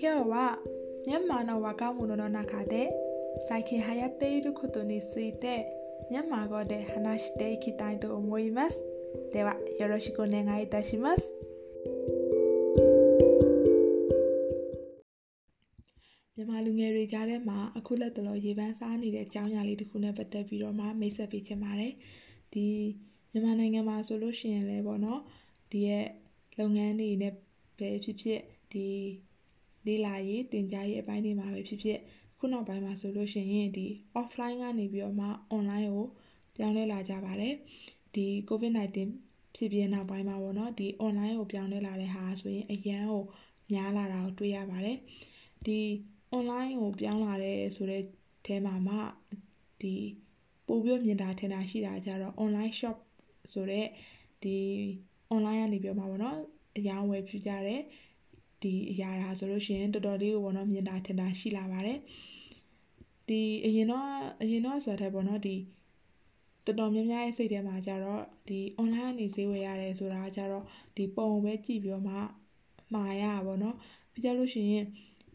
[0.00, 0.58] 今日は
[1.06, 2.92] ミャンマーの若者の中で
[3.48, 5.66] 最近流行っていることについて
[6.10, 8.82] ミャンマー語で話していきたいと思います。
[9.32, 11.32] ではよろしくお願いいたします。
[16.36, 21.92] မြန်မာလူငယ်တွေကြားထဲမှာအခုလက်တလောရေပန်းစားနေတဲ့အကြောင်းအရာလေးတစ်ခုနဲ့ပတ်သက်ပြီးတော့မှမိတ်ဆက်ပေးချင်ပါတယ်။
[22.52, 22.66] ဒီ
[23.32, 25.20] မြန်မာနိုင်ငံမှာဆိုလို့ရှိရင်လည်းပေါ့နော်
[25.70, 26.06] ဒီရဲ့
[26.58, 27.34] လုပ်ငန်းတွေနဲ့
[27.78, 28.40] ပဲဖြစ်ဖြစ်
[28.72, 28.86] ဒီ
[29.85, 31.99] လေးလာရေးတင် जा ရေးအပိုင်းတွေမှာပဲဖြစ်ဖြစ်
[32.37, 33.87] ခုနောက်ပိုင်းမှာဆိုလို့ရှိရင်ဒီ
[34.19, 36.07] offline ကနေပြီးတော့မှ online ကို
[36.55, 37.55] ပြောင်းလဲလာကြပါတယ်
[38.15, 38.97] ဒီ covid-19
[39.55, 43.23] ဖြစ်ပြီးနောက်ပိုင်းမှာပေါ့နော်ဒီ online ကိုပြောင်းလဲလာတဲ့ဟာဆိုရင်အရန်ကို
[43.71, 44.97] များလာတာကိုတွေ့ရပါတယ်
[45.65, 45.79] ဒီ
[46.35, 48.01] online ကိုပြောင်းလာတဲ့ဆိုတဲ့
[48.45, 48.95] အဲမှာမှ
[49.81, 49.95] ဒီ
[50.67, 52.97] ပို့ပြီးမြင်တာထင်တာရှိတာကြတော့ online shop
[53.53, 53.89] ဆိုတော့
[54.43, 54.57] ဒီ
[55.33, 56.37] online ကနေပြောမှာပေါ့နော်
[56.77, 57.81] အယောင်းဝယ်ပြကြတယ်
[58.61, 61.99] ဒီအရာဒါဆိုလို့ရှိရင်တော်တော်လေးကိုပေါ့နော်မြင်တာထင်တာရှိလာပါတယ်
[63.27, 64.07] ဒီအရင်တော့
[64.41, 65.55] အရင်တော့ဆိုတာတဲ့ပေါ့နော်ဒီ
[66.65, 72.15] တော်တော်များများရဲ့စိတ်ထဲမှာကြတော့ဒီ online ကနေဈေးဝယ်ရတယ်ဆိုတာကြတော့ဒီပုံပဲကြည့်ပြီးတော့မှ
[72.93, 73.75] မှာရပါဘောနော်
[74.11, 74.85] ပြီးကြလို့ရှိရင်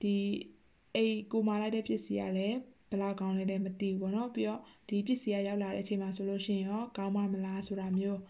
[0.02, 0.14] ဒီ
[0.94, 2.58] အိကိုမာလိုက်တဲ့ပစ္စည်းကလည်း
[2.90, 8.20] ဘလောက်ကောင်းလဲလဲမသိဘူးဘောနော်ပြီးတော့ဒီပစ္စည်းကရောက်လာတဲ့အချိန်မှာဆိုလို့ရှိရင်ရောကောင်းမမလားဆိုတာမျိုး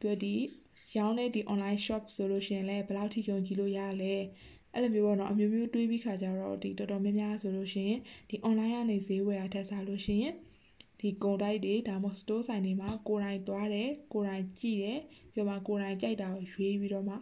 [0.00, 0.34] ပြီးတော့ဒီ
[0.96, 4.14] ရောင်းတဲ့ဒီ online shop ဆိုလို့ရှိရင်လည်းဘယ်လောက်ထိယုံကြည်လို့ရလဲ
[4.72, 10.34] အဲ့လိုမျိုးပေါ့နော်အမျိုးမျိုးတွေးပြီးခါကြတော့ဒီတော်တော်များများဆိုလို့ရှိရင်ဒီ online ကနေဈေးဝယ်ရထက်စားလို့ရှိရင်
[11.00, 15.00] ဒီကုန်တိုက်တွေဒါမှမဟုတ် store ဆိုင်တွေမှာကိုယ်တိုင်သွားတယ်ကိုယ်တိုင်ကြည့်တယ်
[15.32, 17.14] ပြီးတော့မှကိုယ်တိုင်ကြိုက်တာကိုရွေးပြီးတော့မှ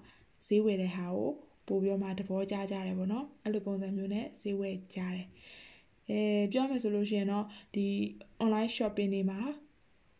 [0.46, 1.30] ဈေးဝယ်တဲ့ဟာကို
[1.68, 5.26] ပို့ပြီးတော့မှသဘောကျကြတယ်ပေါ့နော်အဲ့လိုပုံစံမျိုးနဲ့ဈေးဝယ်ကြတယ်
[6.08, 6.20] အဲ
[6.52, 7.86] ပြောမယ်ဆိုလို့ရှိရင်တော့ဒီ
[8.42, 9.40] online shopping တွေမှာ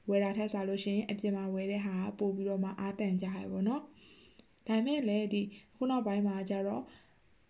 [0.08, 3.82] ဝယ်တာထက်စားလို့ရှိရင်အပြင်မှာဝယ်တဲ့ဟာပို့ပြီးတော့မှအားတန်ကြရပေါ့နော်
[4.66, 5.42] ဒါပေမဲ့လည်းဒီ
[5.76, 6.82] ခုနောက်ပိုင်းမှာကျတော့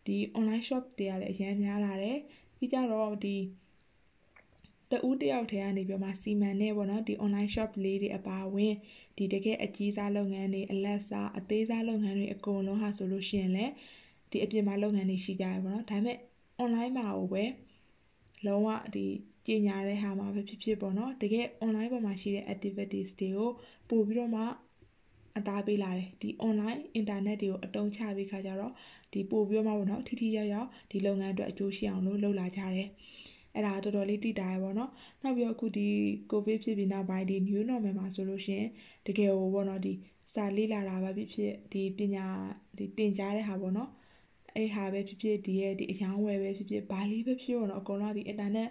[0.06, 2.18] ဒီ online shop တွေကလည်းအများများလာတယ်
[2.58, 3.36] ပြီးကြတော့ဒီ
[4.90, 8.74] တဦးတယောက်ထဲကနေပြောမှစီမံနေပေါ့နော်ဒီ online shop လေးတွေအပါအဝင်
[9.16, 13.72] ဒီတကယ်အကြီးစားလုပ်ငန်းတွေအလက်စားအသေးစားလုပ်ငန်းတွေအကုန်လုံးဟာဆိုလို့ရှိရင်လည်း
[14.30, 16.18] ဒီအပြင်မှာလုပ်ငန်းတွေရှိကြရပေါ့နော်ဒါပေမဲ့
[16.64, 17.44] online မှာကိုပဲ
[18.46, 19.06] လုံးဝဒီ
[19.46, 23.50] ကြီးညာတဲ့ဟာမှာပဲဖြစ်ဖြစ်ပေါ့နော်တကယ် online ပေါ်မှာရှိတဲ့ activities တွေကို
[23.88, 24.42] ပို့ပြီးတော့မှ
[25.38, 28.72] အသားပေးလာတယ်ဒီ online internet တွေကိုအတုံးချပြီးခါကြတော့
[29.12, 32.88] ဒီပို့ပြီးတော့မှပေါ့နော်ထိထိရောက်ရောက်ဒီလုပ်ငန်းအတွက်အကျိုးရှိအောင်လို့လုပ်လာကြတယ်
[33.54, 34.90] အဲ့ဒါတော်တော်လေးတိတာရပေါ့နော်
[35.22, 35.88] နောက်ပြီးတော့အခုဒီ
[36.30, 38.68] covid ဖြစ်ပြီးနောက်ပိုင်းဒီ new normal မှာဆိုလို့ရှိရင်
[39.06, 39.92] တကယ်ဟိုပေါ့နော်ဒီ
[40.34, 42.26] စာလေးလာတာပဲဖြစ်ဖြစ်ဒီပညာ
[42.76, 43.90] ဒီတင်ကြားတဲ့ဟာပေါ့နော်
[44.54, 48.70] အဲ့ဟာပဲဖြစ်ဖြစ်ဒီရဲ့ဒီအယောင်းဝယ်ပဲဖြစ်ဖြစ်ဘာလေးပဲဖြစ်ပေါ့နော်အကုန်လုံးဒီ internet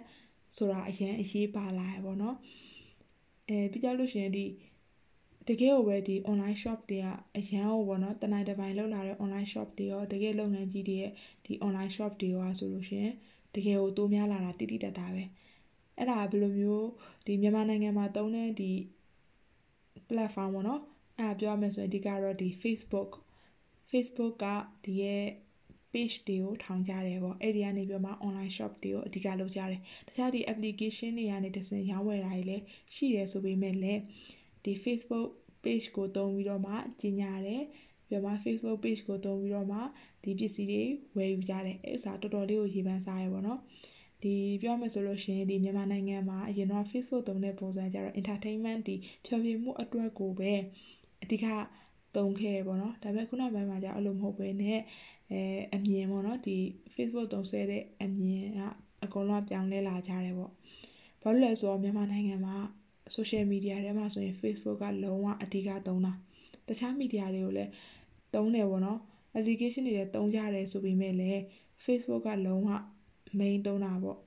[0.56, 2.36] ဆိုတာအရင်အရေးပါလာရပေါ့နော်
[3.48, 4.44] အဲပြီးကြလို့ရှိရင်ဒီ
[5.48, 7.06] တကယ်ကိုပဲဒီ online shop တွေက
[7.36, 11.12] အရန်ဟိုပေါ့နော်တနိုင်တစ်ပိုင်းလောက်လာတဲ့ online shop တွေရောတကယ်လုပ်ငန်းကြီးတွေရဲ့
[11.46, 13.14] ဒီ online shop တွေရောဆိုလို့ရှိရင်
[13.54, 15.24] တကယ်ကိုတိုးများလာတာတိတိတတ်တာပဲ
[15.96, 16.88] အဲ့ဒါဘယ်လိုမျိုး
[17.26, 18.72] ဒီမြန်မာနိုင်ငံမှာသုံးတဲ့ဒီ
[20.08, 20.80] platform ပေါ့နော်
[21.18, 23.10] အဲ့ဒါပြောရမယ်ဆိုရင်အဓိကတော့ဒီ Facebook
[23.90, 24.46] Facebook က
[24.84, 25.24] ဒီရဲ့
[25.94, 32.62] page တွေကိုထောင်ကြတယ်ပေါ့အဲ့ဒီကနေပြီးမှ online shop တွေကိုအဓိကလုပ်ကြတယ်တခြားဒီ application တွေကနေတစင်ရောင်းဝယ်တာတွေလည်း
[32.94, 34.00] ရှိတယ်ဆိုပေမဲ့လည်း
[34.64, 35.28] ဒီ Facebook
[35.64, 37.62] page ကိုသုံးပြီးတော့မှကြီးညာတယ်
[38.08, 39.78] ပြီးတော့မှ Facebook page ကိုသုံးပြီးတော့မှ
[40.22, 40.82] ဒီပစ္စည်းတွေ
[41.16, 43.60] ဝယ်ယူကြတယ်အဲ့ဥစားတော်တော်လေးကိုရေပန်းစားရပေါ့နော်
[44.22, 48.94] ဒီပြောမယ်ဆိုလို့ရှိရင်ဒီမြန်မာနိုင်ငံမှာအရင်တော့ Facebook သုံးတဲ့ပုံစံကြတော့ entertainment ဒီ
[49.26, 50.52] ဖျော်ဖြေမှုအတွက်ကိုပဲ
[51.22, 51.46] အဓိက
[52.16, 54.80] သုံးခဲ့ပေါ့နော်ဒါပေမဲ့ခုနောက်ပိုင်းမှာကျအဲ့လိုမဟုတ်ဘဲနဲ့
[55.30, 55.42] အဲ
[55.74, 56.56] အမြင်ပေါ့နော်ဒီ
[56.94, 58.60] Facebook သုံးဆွဲတဲ့အမြင်က
[59.04, 60.52] အကုန်လုံးပြောင်းလဲလာကြတယ်ပေါ့
[61.22, 62.56] ဘာလို့လဲဆိုတော့မြန်မာနိုင်ငံမှာ
[63.16, 66.12] social media ထဲမှာဆိုရင် Facebook ကလုံးဝအဓိကသုံးတာ
[66.68, 67.70] တခြား media တွေကိုလည်း
[68.34, 68.98] သုံးတယ်ပေါ့နော်
[69.38, 71.40] application တွေလည်းသုံးကြတယ်ဆိုပေမဲ့လည်း
[71.84, 72.70] Facebook ကလုံးဝ
[73.38, 74.18] main သုံးတာပေါ့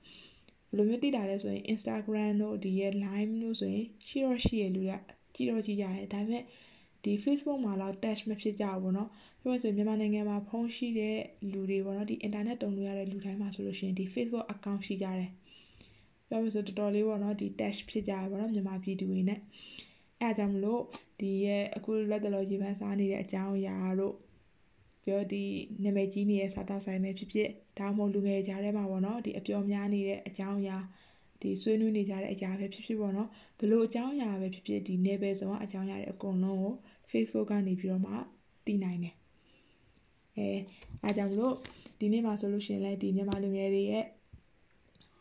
[0.68, 4.92] ဘယ်လိုမျိုးသိတာလဲဆိုရင် Instagram တို့ဒီရဲ့ Line တို့ဆိုရင်ရှိတော့ရှိရလူက
[5.34, 6.44] ကြည့်တော့ကြည့်ကြရတယ်ဒါပေမဲ့
[7.04, 9.08] ဒီ Facebook မှာတော့ touch မဖြစ်ကြဘူးပေါ့နော်
[9.40, 11.18] ပြောရဆိုမြန်မာနိုင်ငံမှာဖုန်းရှိတဲ့
[11.52, 15.30] လူတွေပေါ့နော်ဒီ internet တုံလို့ရတဲ့လူတိုင်းမှာဆိုလို့ရှိရင်ဒီ Facebook account ရှိကြတယ်
[16.28, 19.40] ပြောရဆိုတော်တော်လေးပေါ့နော်ဒီ touch ဖြစ်ကြရပေါ့နော်မြန်မာပြည်သူတွေနဲ့
[20.20, 20.82] အဲအကြောင်းမလို့
[21.20, 24.14] ဒီရဲ့အခုလက်တလောရေပန်းစားနေတဲ့အကြောင်းအရာတို့
[25.04, 25.44] ပြောဒီ
[25.84, 27.48] နာမည်ကြီးနေတဲ့စားတောက်ဆိုင်ပဲဖြစ်ဖြစ်
[27.78, 30.78] ဒါမှမဟုတ်လူငယ်ကြားထဲမှာပေါ့နော်ဒီအပျော်များနေတဲ့အကြောင်းအရာ
[31.40, 36.74] ဒီဆွေးနွေးနေကြတဲ့အရာပဲဖြစ်ဖြစ်ပေါ့နော်ဘလို့အကြောင်းအရာပဲဖြစ်ဖြစ်ဒီ ne ပဲဆုံးအကြောင်းအရာတွေအကုန်လုံးကို
[37.10, 38.12] Facebook ကနေပြီးတော့မှ
[38.66, 39.14] သိနိုင်တယ်
[40.36, 40.48] အဲ
[41.02, 41.54] အားကြောင့်မလို့
[41.98, 44.04] ဒီနေ့မှာဆိုလို့ရှိရင်လည်းဒီမြန်မာလူငယ်တွေရဲ့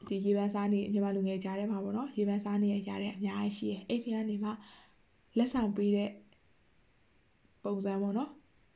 [0.07, 4.51] ဒီရေပန်းစားနေမြန်မာလူငယ်ကြားထဲမှာပေါ့နော်ရေပန်းစားနေရကြတဲ့အများကြီးရှိတယ်အဲ့ဒီကနေမှ
[5.37, 6.11] လက်ဆောင်ပေးတဲ့
[7.63, 8.29] ပုံစံပေါ့နော်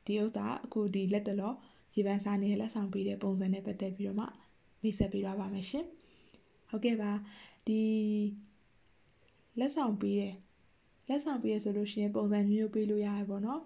[0.06, 1.52] ဒီဥစ္စာအခုဒီလက်တလော
[1.94, 4.26] ရေပန်းစားနေတဲ့လက်ဆောင်ပေးတဲ့ပုံစံနဲ့ပတ်သက်ပြီးတော့မှ
[4.82, 5.86] မိတ်ဆက်ပေးသွားပါမယ်ရှင်
[6.72, 7.12] ဟုတ်ကဲ့ပါ
[7.66, 7.80] ဒီ
[9.58, 10.34] လက်ဆောင်ပေးတယ်
[11.08, 13.62] လက်ဆောင်ပေးရဆိုလို့ရှိရင်ပုံစံမျိုးပေးလို့ရတယ်ပေါ့နော်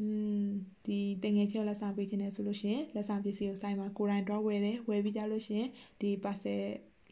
[0.00, 0.06] อื
[0.42, 0.44] ม
[0.86, 5.68] ဒီတငယ်ချင်းလက်ဆောင်ပေးခြင်းနဲ့ဆိုလို့ရှိရင်လက်ဆောင်ပစ္စည်းကိုစိုင်းမှာကိုယ်တိုင်တော့ဝယ်တယ်ဝယ်ပြီးကြလို့ရှိရင်
[6.00, 6.62] ဒီ parcel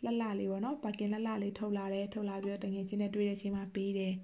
[0.04, 4.14] လှလှလေးပေါ့နော်ပါကင်လှလှလေးထုတ်လာတယ်ထုတ်လာပြီးတော့တငယ်ချင်းနဲ့တွေ့တဲ့အချိန်မှာပေးတယ်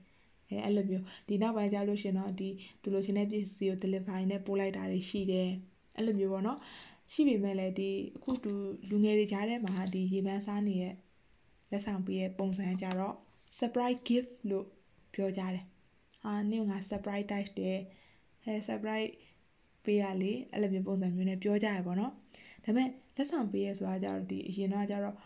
[0.49, 2.49] အဲအဲ့လိုမျိုးဒီနောက်ပိုင်းကြလို့ရှိရင်တော့ဒီ
[2.83, 5.51] သူလိုချင်တဲ့ပစ္စည်းကို delivery နဲ့ပို့လိုက်တာတွေရှိတယ်
[5.97, 6.59] အဲ့လိုမျိုးပေါ့နော်
[7.13, 8.53] ရှိပေမဲ့လည်းဒီအခုတူ
[8.89, 10.95] လူငယ်တွေကြားထဲမှာဒီရေပန်းစားနေတဲ့
[11.75, 13.15] လက်ဆောင်ပေးရဲ့ပုံစံကြတော့
[13.59, 14.67] surprise gift လို့
[15.15, 15.65] ပြောကြတယ်
[16.23, 17.79] ဟာနင့်က surprise type တယ်
[18.45, 19.11] အဲ surprise
[19.85, 22.13] ပေးရလေအဲ့လိုမျိုးပုံစံမျိုးနဲ့ပြောကြရပါတော့
[22.65, 25.17] ဒါပေမဲ့လက်ဆောင်ပေးရဆိုတာကြတော့ဒီအရင်တော့ကြတော့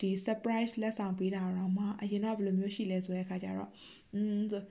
[0.00, 3.70] ဒီ surprise လက်ဆောင်ပေးတာတော့မှအရင်တော့ဘယ်လိုမျိုးရှိလဲဆိုတဲ့အခါကျတော့
[4.14, 4.62] อืมဆို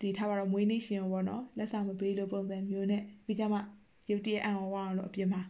[0.00, 3.62] ဒီထားပါတော့မွေးနေ့ရှင်ပေါ့နော်လက်ဆောင်မပေးလို့ပုံစံမျိုးနဲ့ပြီးကြမှာ
[4.10, 5.42] ရုပ်တရက်အံ့ဩအောင်လို့အပြင်မှာ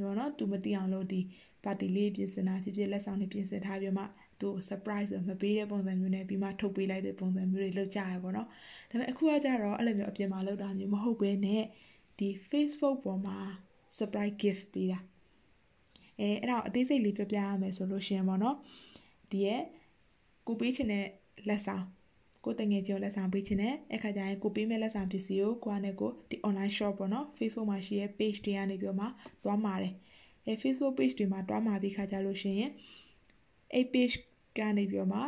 [0.00, 1.20] နော်နော်သူမသိအောင်လို့ဒီ
[1.64, 4.04] ပါတီလေးပြင်ဆင်တာဖြစ်ဖြစ်လက်ဆောင်တွေပြင်ဆင်ထားပြီးမှ
[4.40, 8.52] သူ surprise မပေးတဲ့ပုံစံမျိုးနဲ့ပြီးမှထုတ်ပေးလိုက်တဲ့ပုံစံမျိုးတွေလုပ်ကြရပါတော့ဒါ
[8.90, 11.64] ပေမဲ့အခုကကြတော့အဲ့လိုမျိုးအပြင်မှာလုပ်တာမျိုးမဟုတ်ဘဲနဲ့
[12.18, 13.38] ဒီ Facebook ပေါ်မှာ
[13.98, 14.98] surprise gift ပေးတာ
[16.20, 18.56] အဲအဲ့တော့အသေးစိတ်လေးပြောပြရမယ်ဆိုလို့ရှင်ပေါ့နော်
[19.30, 19.62] ဒီရဲ့
[20.46, 21.06] ကိုပေးချင်တဲ့
[21.48, 21.84] လက်ဆောင်
[22.46, 29.06] ကိုတငယ်ချင်းလက်ဆောင်ပေးချင်တဲ့အခါကျရင်ကိုပေးမဲ့လက်ဆောင်ပစ္စည်းကိုကိုကနေကိုဒီ online shop ပေါ့နော် Facebook မှာရှိရဲ့ page တွေကနေပြီးတော့မှ
[29.44, 29.92] သွားမှာတယ်
[30.44, 32.70] အဲ Facebook page တွေမှာတွားမှာပြီးခါကြလို့ရှိရင်
[33.74, 34.14] အဲ့ page
[34.58, 35.20] ကနေပြီးတော့မှ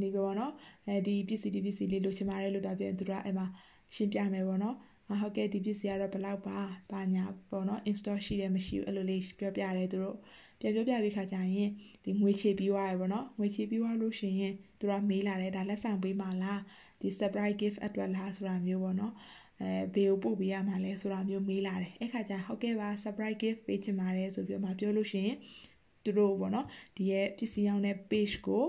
[0.00, 0.52] နေပြီးတော့နော်
[0.86, 3.46] အဲဒီပစ္စည်းဒီပစ္စည်းလေးလိုချင်ပါတယ်လို့တာပြန်သူတို့ကအဲ့မှာ
[3.94, 4.76] ရှင်းပြမယ်ပေါ့နော်
[5.20, 6.58] ဟုတ်ကဲ့ဒီပစ္စည်းကတော့ဘယ်လောက်ပါ
[6.92, 10.16] ဘာညာပေါ့နော် install ရှိတယ်မရှိဘူးအဲ့လိုလေးပြောပြတယ်သူတို့
[10.60, 11.70] ပြန်ပြောပြပြီးခါကြရင်
[12.04, 16.60] ဒီငွေချေပြီးွားရပေါ့နော်ငွေချေပြီးွားလို့ရှိရင်သူကမေးလာတယ်ဒါလက်ဆောင်ပေးမှလား
[17.00, 19.14] ဒီ surprise gift အတွက်လားဆိုတာမျိုးပေါ့နော်
[19.60, 25.36] အဲဘေကိုပို့ပေးရမှာလဲဆိုတာမျိုးမေးလာတယ်အဲ့ခါကျဟုတ်ကဲ့ပါ surprise gift ပေးချင်ပါတယ်ဆိုပြီးတော့မှပြောလို့ရှိရင်
[26.04, 26.66] သူတို့ပေါ့နော်
[26.96, 28.64] ဒီရဲ့ပစ္စည်းရောင်းတဲ့ page ကို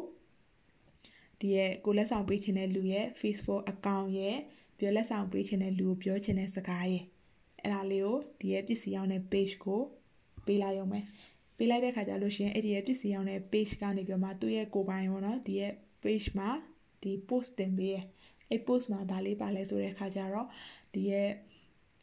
[1.39, 4.38] ဒီရဲ့ကိုလက်ဆောင်ပေးချင်တဲ့လူရဲ့ Facebook account ရဲ့
[4.80, 7.04] ပြောလက်ဆောင်ပေးချင်တဲ့လူကိုပြောချင်တဲ့စကားရဲ့
[7.62, 9.81] အဲ့ဒါလေးကိုဒီရဲ့ပစ္စည်းရောင်းတဲ့ page ကို
[10.45, 11.00] ပေးလိုက်ရုံပဲ
[11.57, 15.74] ပေးလိုက်တဲ့ခါကျလို့ရှိရင်အဲ့ဒီရဲ့ပစ္စည်းရောင်းတဲ့ page ကနေပြောမှသူ့ရဲ့ကိုပိုင်ပေါ့နော်ဒီရဲ့
[16.04, 16.50] page မှာ
[17.01, 18.04] ဒီ post တင်ပေးရဲ့
[18.50, 20.48] အဲ့ post မှာဗာလေးပါလဲဆိုတဲ့ခါကျတော့
[20.94, 21.30] ဒီရဲ့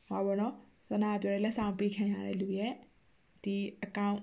[0.09, 0.55] ဟောပါတော့
[0.91, 2.73] ဇနာပြောတဲ့လက်ဆောင်ပေးခံရတဲ့လူရဲ့
[3.45, 3.57] ဒီ
[3.87, 4.21] account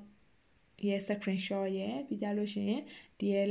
[0.88, 2.82] ရဲ့ screenshot ရဲ့ပြီးကြလို့ရှိရင်
[3.20, 3.48] ဒီရဲ့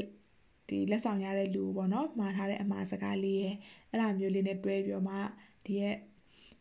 [0.68, 3.56] ဒီလက်ဆောင်ရတဲ့လူပေါ့နော်မှာထားတဲ့အမှားစကားလေးရဲ့
[3.90, 5.16] အဲ့လိုမျိုးလေးနဲ့တွဲပြီးတော့မှ
[5.66, 5.96] ဒီရဲ့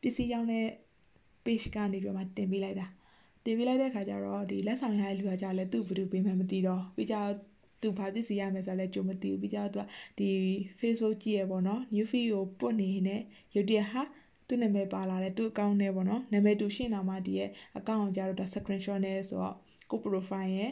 [0.02, 0.68] ပစ္စည်းရောင်းတဲ့
[1.46, 2.88] page ကနေပြီးတော့မှတင်ပေးလိုက်တာ
[3.44, 7.16] တင်ပေးလိုက်တဲ့ခါကျတော့ဒီလက်ဆောင်ရတဲ့လူကကြာလဲသူ့ဘယ်သူပေးမှမသိတော့ပြီးကြ
[7.82, 9.86] သူဘာပစ္စည်းရမယ်ဆိုတော့လဲကြုံမသိဘူးပြီးကြတော့သူက
[10.20, 10.30] ဒီ
[10.80, 13.18] Facebook ကြည့်ရပေါ့နော် new feed ကိုပုတ်နေနေ
[13.56, 14.02] ရုတ်တရက်ဟာ
[14.48, 19.56] သူ့နာမည်ပါလာတဲ့သူ့အကောင့်နဲ့ပေါ့နော်နာမည်တူရှင်းလာမှဒီရဲ့အကောင့်ကိုကြာတော့ဒါ screenshot နဲ့ဆိုတော့
[19.90, 20.72] ကို profile ရဲ့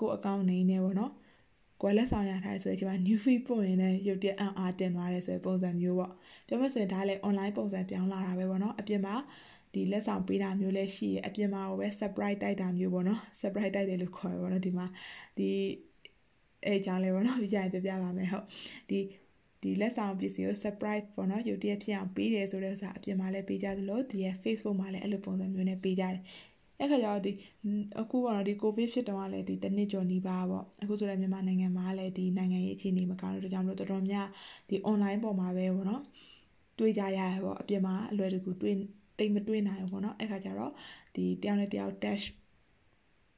[0.00, 1.12] ကို account နေနေပေါ့နော်
[1.82, 6.12] ကိုယ်လက်ဆောင်ရထားဆိုတော့ဒီမှာ new feed ပို့ရင်လည်းရုပ်တရက်အံ့အားတင်သွားတယ်ဆိုတဲ့ပုံစံမျိုးပေါ့
[6.46, 9.14] ပြောမဆိုရင်ဒါလည်း online ပုံစံပြောင်းလာတာပဲပေါ့နော်အပြင်မှာ
[9.74, 14.86] ဒီလက်ဆောင်ပေးတာမျိုးလည်းရှိရအပြင်မှာပဲ surprise တိုက်တာမျိုးပေါ့နော် surprise တိုက်တယ်လို့ခေါ်ရပါတော့ဒီမှာ
[15.38, 15.48] ဒီ
[16.66, 18.46] အဲကြောင့်လည်းပေါ့နော်ပြကြရင်ပြပြပါမယ်ဟုတ်
[18.90, 18.98] ဒီ
[19.62, 26.20] ဒီလက်ဆောင်ပစ္စည်းကို surprise ပေါ့နော်ရုပ်တရက်ဖြစ်အောင်ပေးတယ်ဆိုတဲ့ဥစ္စာအပြင်မှာလည်းပေးကြသလိုဒီရဲ့ Facebook မှာလည်းအဲ့လိုပုံစံမျိုးနဲ့ပေးကြတယ်
[26.80, 27.32] အဲ့ခါကျတော့ဒီ
[28.00, 34.26] အခုကတော့ဒီကိုဗစ်ဖြစ်တော့လည်းဒီတနစ်ကျော်နီးပါပေါ့အခုဆိုလည်းမြန်မာနိုင်ငံမှာလည်းဒီနိုင်ငံရေးအခြေအနေမကောင်းတဲ့ကြောင့်မလို့တော်တော်များ
[34.68, 36.02] ဒီ online ပေါ်မှာပဲပေါ့နော်
[36.78, 38.76] တွေ့ကြရတယ်ပေါ့အပြင်မှာအလွယ်တကူတွေ့
[39.20, 40.72] တိတ်မတွေ့နိုင်ဘူးပေါ့နော်အဲ့ခါကျတော့
[41.14, 42.24] ဒီတယောက်နဲ့တယောက် dash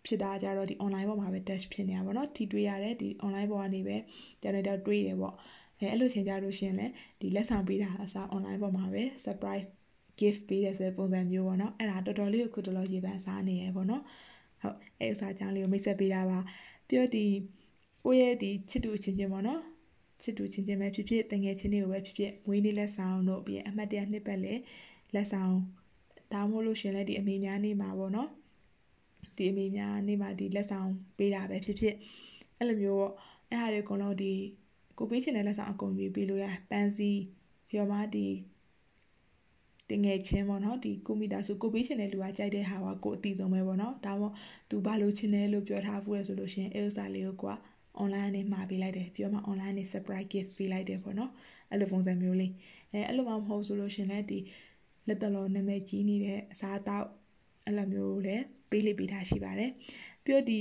[0.07, 3.97] ဖြစ်တာကြတော့ဒီ online ပေါ်မှာပဲ dash ဖြစ်နေတာပေါ့နော်ထိတွေ့ရတယ်ဒီ online ပေါ်ကနေပဲ
[4.41, 5.35] တယောက်နဲ့တယောက်တွေ့ရပေါ့
[5.79, 9.67] အဲအဲ့လိုချိန်ကြလို့ရှိရင်လည်းဒီလက်ဆောင်ပေးတာအစား online ပေါ်မှာပဲ surprise
[10.21, 14.03] gift ပေးတဲ့ဆိုတဲ့ပုံစံမျိုးပေါ့နော်အဲ့ဒါတော်တော်လေးကိုခုတော်တော်ရေပန်းစားနေရပေါ့နော်
[14.63, 16.39] ဟုတ်အဲ့ဥစားကြောင့်လေးကိုမိတ်ဆက်ပေးတာပါ
[16.89, 17.25] ပြီးတော့ဒီ
[18.05, 19.61] ကိုယ့်ရဲ့ဒီချစ်တူချင်းချင်းပေါ့နော်
[20.23, 24.55] ချစ်တူချင်းချင်းပဲဖြစ်ဖြစ်တငယ်ချင်းတွေကိုပဲဖြစ်ဖြစ်မွေးနေ့လက်ဆောင်တို့ပြီးအမှတ်တရနှစ်ပတ်လေ
[25.15, 25.55] လက်ဆောင်
[26.33, 28.31] ဒါမှမဟုတ်လို့ရှင်လဲဒီအမေများနေမှာပေါ့နော်
[29.37, 31.95] ဒီအမေများနေမှာဒီလက်ဆောင်ပေးတာပဲဖြစ်ဖြစ်
[32.59, 33.13] အဲ့လိုမျိုးပေါ့
[33.51, 34.33] အဲ့ဟာတွေအကုန်လုံးဒီ
[34.99, 37.11] ကိုပေးချင်တဲ့လက်ဆောင်အကုန်ပေးပေးလို့ရပန်းစီ
[37.69, 38.27] ပြီးတော့မှဒီ
[39.91, 44.35] တငယ်ချင်းပေါ့နော်ဒီကိုမီတာဆိုကိုပေးချင်တဲ့လူကကြိုက်တဲ့ဟာကကိုအတီဆုံးပဲပေါ့နော်ဒါမှမဟုတ်
[44.71, 47.55] သူဘာလို့ချင်တယ်လို့ပြောထားဘူးရဆိုလို့ရှင်အဲဥစားလေးကိုက
[48.03, 51.31] online နဲ့မှာပေးလိုက်တယ်ပြီးတော့မှ online နဲ့ surprise gift ပေးလိုက်တယ်ပေါ့နော်
[51.71, 52.53] အဲ့လိုပုံစံမျိုးလေး
[52.93, 54.39] အဲအဲ့လိုမှမဟုတ်ဆိုလို့ရှင်လည်းဒီ
[55.07, 57.07] လက်တလောနာမည်ကြီးနေတဲ့အစားအသောက်
[57.65, 59.71] အဲ့လိုမျိုးလည်းပေးလိပေးထားရှိပါတယ်
[60.25, 60.61] ပြီးတော့ဒီ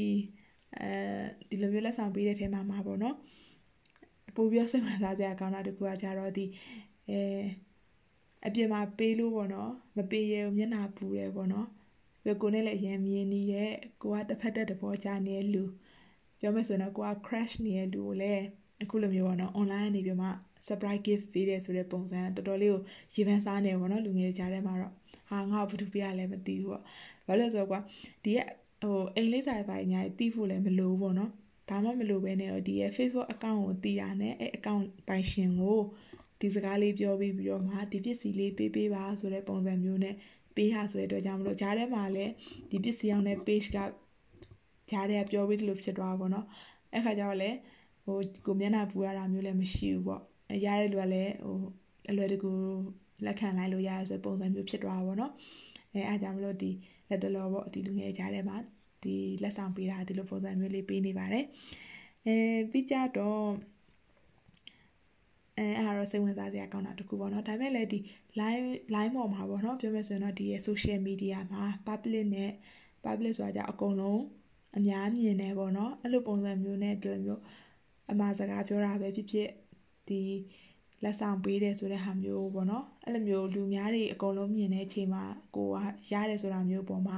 [0.77, 0.87] အဲ
[1.49, 3.15] ဒီလိုမျိုးလက်ဆောင်ပေးတဲ့ထဲမှာမှာပေါ့နော်
[4.35, 6.45] ပို့ပြီးစိတ်ဝင်စားစရာကောင်းတာတခုကကြတော့ဒီ
[7.09, 7.19] အဲ
[8.45, 11.67] အပြင်မှာပေးလို့ပေါ့နော်မပေးရဘူးမျက်နှာပူတယ်ပေါ့နော်
[12.23, 13.71] ပြီးကိုနဲ့လည်းအရင်မြင်နေတဲ့
[14.01, 15.63] ကိုကတစ်ဖက်တက်တဘောကြနေတဲ့လူ
[16.39, 18.43] ပြောမယ်ဆိုတော့ကိုက crash နေတဲ့လူကိုလည်း
[18.81, 20.29] အခုလိုမျိုးပေါ့နော် online နေပြီးမှ
[20.67, 22.81] surprise gift ပေးတယ်ဆိုတဲ့ပုံစံတော်တော်လေးကို
[23.15, 24.93] ရေပန်းစားနေပေါ့နော်လူငယ်တွေကြားထဲမှာတော့
[25.29, 26.83] ဟာငါ့ဘာလို့ပြရလဲမသိဘူးပေါ့
[27.27, 27.79] ဘာလို့လဲဆိုတော့ကွာ
[28.23, 28.39] ဒီက
[28.81, 31.31] ဟိုအိမ်လေးစာပိုင်းညာတီးဖို့လည်းမလိုဘူးပေါ့နော်
[31.69, 35.79] ဘာမှမလိုဘဲနဲ့တော့ဒီရဲ့ Facebook account ကိုတီးတာနဲ့အဲ account ပိုင်ရှင်ကို
[36.39, 40.15] ဒီစကားလေးပြောပြီးပြီးတော့မှဒီပစ္စည်းလေးပေးပေးပါဆိုတဲ့ပုံစံမျိုးနဲ့
[40.55, 42.31] ပေးရဆိုတဲ့အတွက်ကြောင့်မလို့ဂျားထဲမှာလည်း
[42.69, 43.77] ဒီပစ္စည်းအောင်တဲ့ page က
[44.91, 46.45] ဂျားထဲကပြောပြီးသလိုဖြစ်သွားပါဘောနော်
[46.93, 47.57] အဲ့ခါကျတော့လည်း
[48.05, 50.21] ဟိုကိုမျက်နှာပူရတာမျိုးလည်းမရှိဘူးပေါ့
[50.65, 51.57] ရတဲ့လူကလည်းဟို
[52.09, 52.51] အလွယ်တကူ
[53.25, 55.33] လက်ခံလိုက်လို့ရရဆိုပုံစံမျိုးဖြစ်သွားပါဘောနော်
[55.93, 56.71] အဲအားကြောင့်မလို့ဒီ
[57.09, 58.57] လက်တလောပေါ့ဒီလူငယ်ကြားထဲမှာ
[59.03, 61.45] ဒီလက်ဆောင်ပေးတာဒီလိုပုံစံမျိုးလေးပေးနေပါတယ်
[62.25, 62.35] အဲ
[62.71, 63.45] ပြီးကြတော့
[65.57, 67.99] အဲအဲ့ဒါတော့စိတ်ဝင်စားစရာကောင်းတာတခုပေါ့နော်ဒါပေမဲ့လည်းဒီ
[68.39, 72.51] line line ပေါ်မှာပေါ့နော်ပြောမယ်ဆိုရင်တော့ဒီရဲ့ social media မှာ public နဲ့
[73.05, 74.21] public ဆိုတာကြအကုန်လုံး
[74.77, 77.41] အများမြင်နေပေါ့နော်အဲ့လိုပုံစံမျိုးနဲ့ဒီလိုမျိုး
[78.11, 79.49] အမှားစကားပြောတာပဲဖြစ်ဖြစ်
[80.11, 80.23] ဒီ
[81.03, 85.23] လက်ဆောင်ပေးတယ်ဆိုတဲ့ဟာမျိုးပေါ့နော်အဲ့လိုမျိုးလူများတွေအကုန်လုံးမြင်တဲ့အချိန်မှာ
[85.55, 85.75] ကိုက
[86.11, 87.17] ရတယ်ဆိုတာမျိုးပေါ်မှာ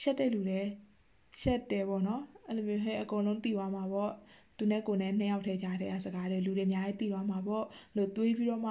[0.00, 0.70] ရှက်တဲ့လူလည်း
[1.40, 4.12] ရှက်တယ်ပေါ့နော်အဲ့လိုမျိုးဟဲ့အကုန်လုံးတည်သွားမှာပေါ့
[4.58, 7.64] သူနဲ့ကိုနဲ့နှစ်ယောက်ထဲကြားတဲ့စကားတွေလူတွေအများကြီးတည်သွားမှာပေါ့
[7.96, 8.70] လို့တွေးပြီးတော့မှ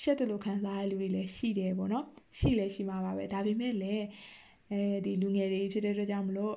[0.00, 2.06] ရှက်တယ်လို့ခံစားရတဲ့လူတွေလည်းရှိတယ်ပေါ့နော်
[2.38, 4.04] ရှိလည်းရှိမှာပါပဲဒါပေမဲ့လည်း
[4.70, 6.54] အဲဒီလူငယ်တွေဖြစ်တဲ့အတွက်ကြောင့်မလို့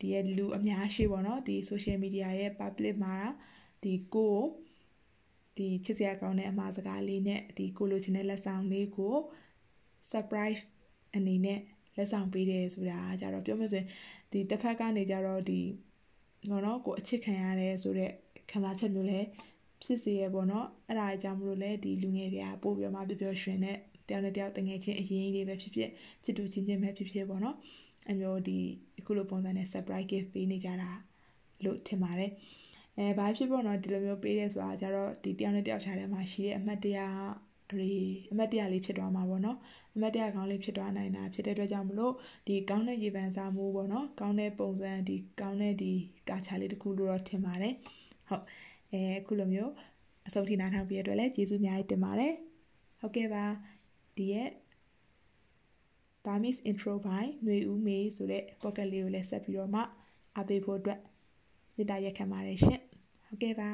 [0.00, 3.16] ဒီရဲ့လူအများရှိပေါ့နော်ဒီ social media ရဲ့ public မှာ
[3.82, 4.36] ဒီကို
[5.60, 9.16] ဒီချစ်စရာကောင်းတဲ့အမှားစကားလေးနဲ့ဒီကိုလိုချင်တဲ့လက်ဆောင်လေးကို
[10.10, 10.60] surprise
[11.16, 11.60] အနေနဲ့
[11.96, 13.88] လက်ဆောင်ပေးတယ်ဆိုတာကြတော့ပြောမယ်ဆိုရင်
[14.32, 15.60] ဒီတစ်ဖက်ကနေကြတော့ဒီ
[16.48, 18.12] နော်နော်ကိုအချစ်ခံရတယ်ဆိုတော့
[18.50, 19.20] ခံစားချက်မျိုးလဲ
[19.82, 23.76] ဖြစ်စေရပေါ့နော်အဲ့ဒါကြောင့်မလို့လဲဒီလူငယ်တွေကပို့ပြီးမှပျော်ပျော်ရွှင်တဲ့
[24.08, 25.90] တယောက်နဲ့တယောက်တငယ်ချင်းအရင်ကြီးပဲဖြစ်ဖြစ်
[26.24, 27.56] ချစ်တူချင်းချင်းပဲဖြစ်ဖြစ်ပေါ့နော်
[28.10, 28.58] အမျိုးဒီ
[28.98, 30.90] အခုလိုပုံစံနဲ့ surprise gift ပေးနေကြတာ
[31.64, 32.30] လို့ထင်ပါတယ်
[32.98, 36.98] အဲဘာဖြစ်ပေါ့နော်ဒီလိုမျိုးပေးရဲဆိုတာကြတော့ဒီတယောက်နဲ့တယောက်ခြားထဲမှာရှိတဲ့အမှတ်တရ
[37.70, 37.88] တွေ
[38.32, 39.58] အမတ်တရားလေးဖြစ်သွားမှာပေါ့နော်
[39.94, 42.14] အမတ်တရားကောင်းလေးဖြစ်သွားနိုင်တာဖြစ်တဲ့အတွက်ကြောင့်မလို့
[42.46, 45.92] ဒီကောင်းတဲ့ရေပန်းစားမှုပေါ့နော်ကောင်းတဲ့ပုံစံဒီကောင်းတဲ့ဒီ
[46.28, 47.74] ကာချာလေးတစ်ခုလို့တော့ထင်ပါတယ်
[48.28, 48.44] ဟုတ်
[48.92, 49.72] အဲအခုလိုမျိုး
[50.26, 52.32] အဆုံးထိနားထောင်ပြီးရတဲ့အတွက်လည်းကျေးဇူးအများကြီးတင်ပါတယ်
[53.00, 53.44] ဟုတ်ကဲ့ပါ
[54.16, 54.50] ဒီရဲ့
[56.24, 59.82] Burmese intro by ຫນွေဦးမေဆိုတဲ့ pocket လေးကိုလည်းဆက်ပြီးတော့မှ
[60.38, 61.00] အပေးဖို့အတွက်
[61.80, 62.80] မေတ္တာရက်ခံပါတယ်ရှင်
[63.26, 63.70] ဟုတ်ကဲ့ပါ